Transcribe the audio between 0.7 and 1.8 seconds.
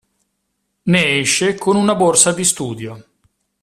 Ne esce con